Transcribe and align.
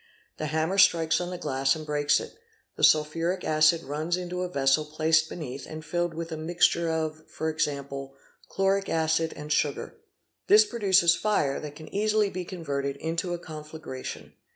The 0.39 0.47
hammer 0.47 0.79
strikes 0.79 1.21
on 1.21 1.29
the 1.29 1.37
glass 1.37 1.75
and 1.75 1.85
breaks 1.85 2.19
it, 2.19 2.33
the 2.75 2.83
sulphuric 2.83 3.43
acid 3.43 3.83
runs 3.83 4.17
into 4.17 4.41
a 4.41 4.49
vessel 4.49 4.83
placed 4.83 5.29
beneath 5.29 5.67
and 5.67 5.85
filled 5.85 6.15
with 6.15 6.31
a 6.31 6.37
mixture 6.37 6.89
of, 6.89 7.29
for 7.29 7.49
example, 7.51 8.15
chloric 8.49 8.89
acid 8.89 9.31
and 9.35 9.53
sugar. 9.53 9.93
'This 10.47 10.65
produces 10.65 11.15
fire 11.15 11.59
that 11.59 11.75
can 11.75 11.87
easily 11.93 12.31
be 12.31 12.45
converted 12.45 12.95
into 12.97 13.35
a 13.35 13.39
confla 13.39 13.79
gration. 13.79 14.33